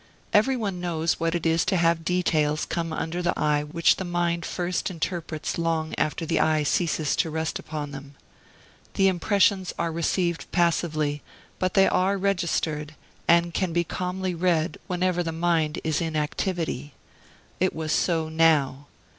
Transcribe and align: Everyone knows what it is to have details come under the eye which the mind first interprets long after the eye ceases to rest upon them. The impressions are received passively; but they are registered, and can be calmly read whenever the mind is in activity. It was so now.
Everyone 0.33 0.81
knows 0.81 1.19
what 1.19 1.35
it 1.35 1.45
is 1.45 1.63
to 1.65 1.77
have 1.77 2.03
details 2.03 2.65
come 2.65 2.91
under 2.91 3.21
the 3.21 3.39
eye 3.39 3.61
which 3.61 3.97
the 3.97 4.03
mind 4.03 4.47
first 4.47 4.89
interprets 4.89 5.59
long 5.59 5.93
after 5.95 6.25
the 6.25 6.39
eye 6.39 6.63
ceases 6.63 7.15
to 7.17 7.29
rest 7.29 7.59
upon 7.59 7.91
them. 7.91 8.15
The 8.95 9.07
impressions 9.07 9.75
are 9.77 9.91
received 9.91 10.51
passively; 10.51 11.21
but 11.59 11.75
they 11.75 11.87
are 11.87 12.17
registered, 12.17 12.95
and 13.27 13.53
can 13.53 13.73
be 13.73 13.83
calmly 13.83 14.33
read 14.33 14.79
whenever 14.87 15.21
the 15.21 15.31
mind 15.31 15.79
is 15.83 16.01
in 16.01 16.15
activity. 16.15 16.95
It 17.59 17.75
was 17.75 17.91
so 17.93 18.27
now. 18.27 18.87